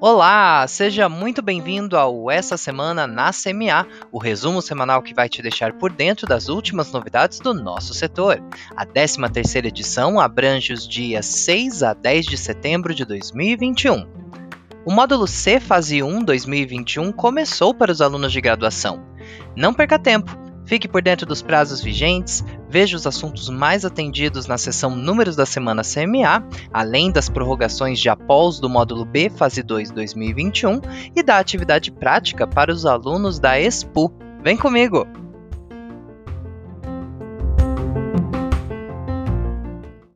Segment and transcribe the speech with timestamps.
[0.00, 5.42] Olá, seja muito bem-vindo ao Essa Semana na CMA, o resumo semanal que vai te
[5.42, 8.40] deixar por dentro das últimas novidades do nosso setor.
[8.76, 14.06] A 13ª edição abrange os dias 6 a 10 de setembro de 2021.
[14.84, 19.04] O módulo C Fase 1 2021 começou para os alunos de graduação.
[19.56, 20.47] Não perca tempo!
[20.68, 25.46] Fique por dentro dos prazos vigentes, veja os assuntos mais atendidos na seção Números da
[25.46, 30.82] Semana CMA, além das prorrogações de após do módulo B Fase 2 2021
[31.16, 34.12] e da atividade prática para os alunos da ESPU.
[34.42, 35.06] Vem comigo!